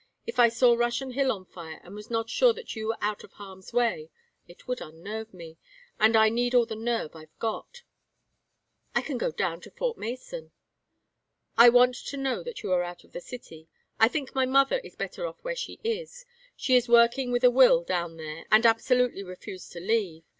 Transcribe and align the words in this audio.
If 0.25 0.39
I 0.39 0.49
saw 0.49 0.73
Russian 0.73 1.11
Hill 1.11 1.31
on 1.31 1.45
fire 1.45 1.79
and 1.83 1.93
was 1.93 2.09
not 2.09 2.27
sure 2.27 2.53
that 2.53 2.75
you 2.75 2.87
were 2.87 2.97
out 3.01 3.23
of 3.23 3.33
harm's 3.33 3.71
way, 3.71 4.09
it 4.47 4.67
would 4.67 4.81
unnerve 4.81 5.31
me, 5.31 5.59
and 5.99 6.15
I 6.15 6.27
need 6.27 6.55
all 6.55 6.65
the 6.65 6.75
nerve 6.75 7.15
I've 7.15 7.37
got." 7.37 7.83
"I 8.95 9.03
can 9.03 9.19
go 9.19 9.29
down 9.31 9.61
to 9.61 9.69
Fort 9.69 9.99
Mason." 9.99 10.53
"I 11.55 11.69
want 11.69 11.93
to 12.07 12.17
know 12.17 12.41
that 12.41 12.63
you 12.63 12.71
are 12.71 12.81
out 12.81 13.03
of 13.03 13.11
the 13.11 13.21
city. 13.21 13.67
I 13.99 14.07
think 14.07 14.33
my 14.33 14.47
mother 14.47 14.79
is 14.79 14.95
better 14.95 15.27
off 15.27 15.43
where 15.43 15.55
she 15.55 15.79
is. 15.83 16.25
She 16.55 16.75
is 16.75 16.89
working 16.89 17.31
with 17.31 17.43
a 17.43 17.51
will 17.51 17.83
down 17.83 18.17
there 18.17 18.45
and 18.51 18.65
absolutely 18.65 19.21
refused 19.21 19.71
to 19.73 19.79
leave. 19.79 20.23